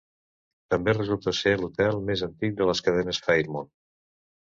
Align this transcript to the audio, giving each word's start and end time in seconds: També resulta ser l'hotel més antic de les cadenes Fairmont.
També 0.73 0.95
resulta 0.95 1.35
ser 1.41 1.53
l'hotel 1.61 2.01
més 2.09 2.27
antic 2.31 2.59
de 2.63 2.71
les 2.73 2.85
cadenes 2.89 3.25
Fairmont. 3.29 3.75